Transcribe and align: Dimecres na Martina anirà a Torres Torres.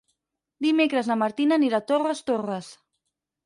Dimecres 0.65 1.11
na 1.11 1.19
Martina 1.25 1.61
anirà 1.61 1.81
a 1.83 1.87
Torres 1.95 2.25
Torres. 2.33 2.75